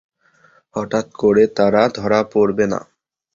[0.75, 2.79] হঠাৎ করে তারা ধরা পড়বে না।